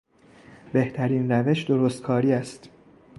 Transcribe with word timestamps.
بهترین 0.73 1.31
روش 1.31 1.63
درستکاری 1.63 2.31
است. 2.33 2.69